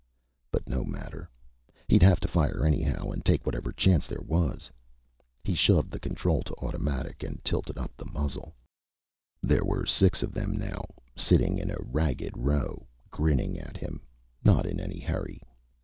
[0.49, 1.29] But no matter
[1.87, 4.71] he'd have to fire anyhow and take whatever chance there was.
[5.43, 8.55] He shoved the control to automatic, and tilted up the muzzle.
[9.43, 10.85] There were six of them now,
[11.15, 14.01] sitting in a ragged row, grinning at him,
[14.43, 15.39] not in any hurry.